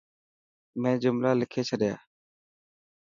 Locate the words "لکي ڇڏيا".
1.39-1.95